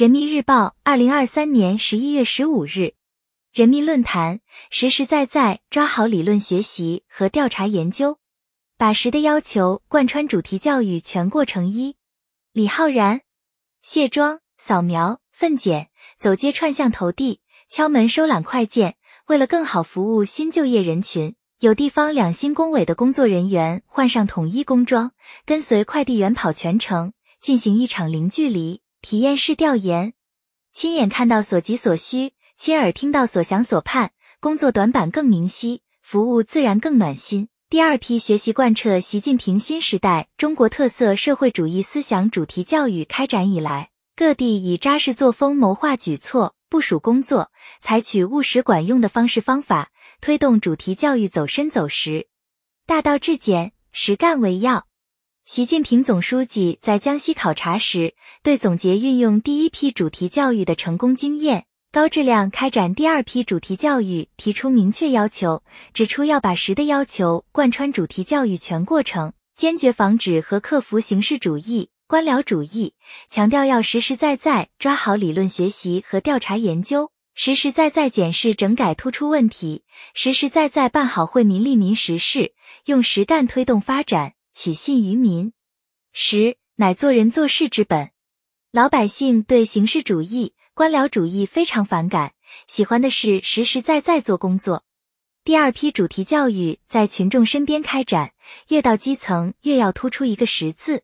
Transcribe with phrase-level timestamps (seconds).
[0.00, 2.94] 人民日报，二零二三年十一月十五日，
[3.52, 8.16] 人民论坛：实实在在抓好理论学习和调查研究，
[8.78, 11.68] 把实的要求贯穿主题教育全过程。
[11.68, 11.96] 一，
[12.54, 13.20] 李浩然，
[13.82, 18.96] 卸妆、扫描、分拣、走街串巷投递、敲门收揽快件，
[19.26, 25.12] 为了更好服务新就业人群，有地方两新工委的工作人员换上统一工装，
[25.44, 28.80] 跟随快递员跑全程，进行一场零距离。
[29.02, 30.12] 体验式调研，
[30.72, 37.48] 亲眼看到所急所需，亲耳听到所想所盼，工作短板更明晰，服务自然更暖心。
[37.70, 49.90] 第二批学习贯彻习近平新时代中国特色社会主义思想主题教育开展以来，各地以扎实作风谋划举措、部署工作，采取务实管用的方式方法，
[50.20, 52.28] 推动主题教育走深走实，
[52.84, 54.89] 大道至简，实干为要。
[55.52, 58.14] 习近平总书记在江西考察时，
[58.44, 72.94] 对总结运用第一批主题教育的成功经验，高质量开展第二批主题教育提出明确要求，指出要把实的要求贯穿主题教育全过程，坚决防止和克服形式主义、官僚主义，
[73.28, 79.82] 强调要实实在在抓好理论学习和调查研究，实实在在检视整改突出问题，
[80.14, 82.52] 实实在在办好惠民利民实事，
[82.84, 84.34] 用实干推动发展。
[84.52, 85.52] 取信于民，
[86.12, 88.10] 实乃做人做事之本。
[88.72, 92.34] 老百姓对形式主义、官僚主义非常反感，
[92.66, 94.84] 喜欢的是实实在在做工作。
[95.42, 98.32] 第二批主题教育在群众身边开展，
[98.68, 101.02] 越到基层越要突出一个“实”字。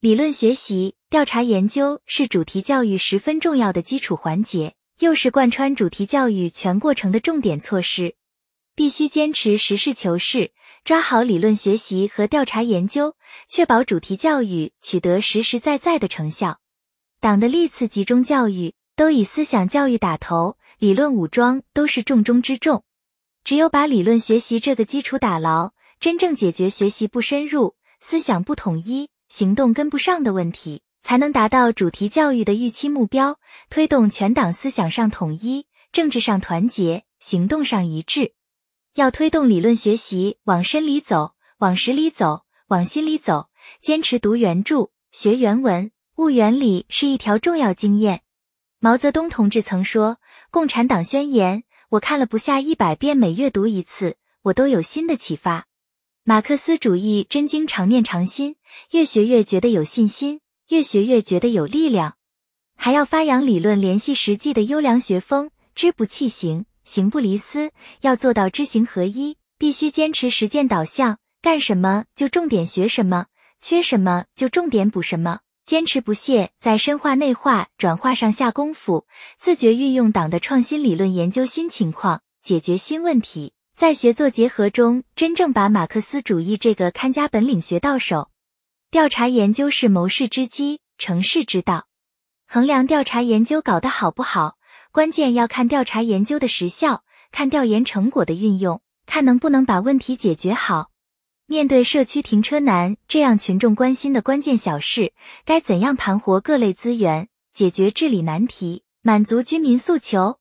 [0.00, 8.16] 理论学习、调查研究是主题教育十分重要的基础环节，又是贯穿主题教育全过程的重点措施。
[8.74, 10.52] 必须坚持实事求是，
[10.88, 13.14] 抓好理论学习和调查研究，
[13.46, 16.60] 确保主题教育取得实实在在的成效。
[17.20, 22.84] 党的历次集中教育都以思想教育打头，理论武装都是重中之重。
[23.44, 33.38] 只有把理论学习这个基础打牢，真正解决学习不深入、思想不统一、行动跟不上的问题，才能达到主题教育的预期目标，
[33.68, 38.32] 推动全党思想上统一、政治上团结、行动上一致。
[38.94, 43.48] 要推动理论学习往深里走，往实里走，往心里走。
[43.80, 48.22] 坚持读原著、学原文、悟原理是一条重要经验。
[48.80, 50.18] 毛泽东同志曾说
[50.50, 55.66] ：“共产党宣言，我看了不下一百遍，每阅读一次，我都有新的启发。”
[56.24, 58.56] 马克思主义真经常念常新，
[58.92, 62.16] 越学越觉得有信心，越学越觉得有力量。
[62.76, 66.66] 还要发扬理论联系实际的优良学风，知不弃行。
[66.88, 73.26] 行不离思，要做到知行合一，必须坚持实践导向，干什么就重点学什么，
[73.60, 79.06] 缺什么就重点补什么，坚持不懈在深化内化转化上下功夫，
[79.38, 88.30] 自觉运用党的创新理论研究新情况，解决新问题，在学做结合中，真正把马克思主义这个看家本领学到手。
[88.90, 91.88] 调查研究是谋事之基，成事之道，
[92.46, 94.57] 衡量调查研究搞得好不好。
[94.90, 100.90] 关键要看调查研究的实效，看调研成果的运用，看能不能把问题解决好。
[101.46, 105.12] 面对社区停车难这样群众关心的关键小事，
[105.44, 110.38] 该怎样盘活各类资源，解决治理难题，满足居民诉求？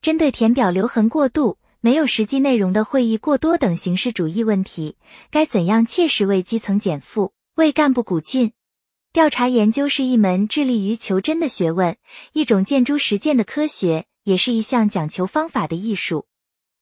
[0.00, 4.96] 针对填表留痕过度、没有实际内容的会议过多等形式主义问题，
[5.30, 8.52] 该怎样切实为基层减负，为干部鼓劲？
[9.12, 11.98] 调查研究是一门致力于求真的学问，
[12.32, 16.24] 一种见诸实践的科学，也是一项讲求方法的艺术。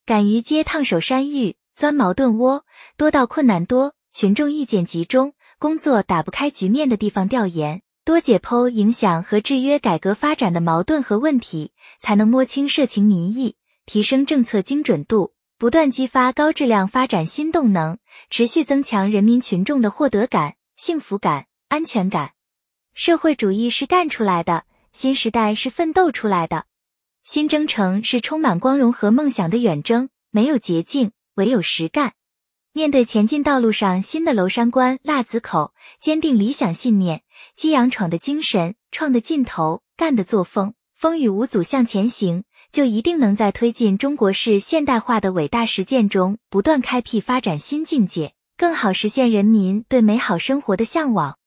[0.05, 2.63] 敢于接烫手山芋、钻矛盾窝，
[2.95, 17.97] 多到困难多、群众意见集中、工作打不开局面的地方调研，多解剖影响和制约改革发展的矛盾和问题，才能摸清社情民意，提升政策精准度，不断激发高质量发展新动能，
[18.29, 21.47] 持续增强人民群众的获得感、幸福感。
[21.71, 22.33] 安全感，
[22.93, 26.65] 社会主义是干出来的，新时代是奋斗出来的，
[27.23, 32.15] 新征程是充满光荣和梦想的远征，没有捷径，唯有实干。
[32.73, 37.23] 面对前进道路上新的娄山关、腊子口，坚定理想信念，
[37.55, 51.37] 激扬闯的精神，创的劲头，干的作风，风雨无阻向前行，就一定能在推进中国式现代化的伟大实践中，不断开辟发展新境界，更好实现人民对美好生活的向往。